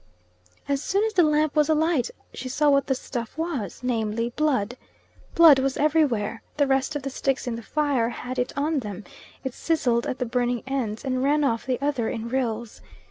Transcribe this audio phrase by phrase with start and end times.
[0.67, 4.75] As soon as the lamp was alight she saw what the stuff was, namely, blood.
[5.35, 9.03] Blood was everywhere, the rest of the sticks in the fire had it on them,
[9.43, 12.81] it sizzled at the burning ends, and ran off the other in rills.